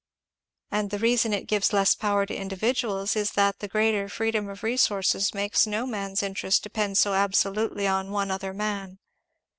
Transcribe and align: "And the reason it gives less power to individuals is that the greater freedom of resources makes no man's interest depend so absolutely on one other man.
"And 0.71 0.89
the 0.89 0.97
reason 0.97 1.31
it 1.31 1.45
gives 1.45 1.71
less 1.73 1.93
power 1.93 2.25
to 2.25 2.33
individuals 2.35 3.15
is 3.15 3.33
that 3.33 3.59
the 3.59 3.67
greater 3.67 4.09
freedom 4.09 4.49
of 4.49 4.63
resources 4.63 5.31
makes 5.35 5.67
no 5.67 5.85
man's 5.85 6.23
interest 6.23 6.63
depend 6.63 6.97
so 6.97 7.13
absolutely 7.13 7.85
on 7.85 8.09
one 8.09 8.31
other 8.31 8.51
man. 8.51 8.97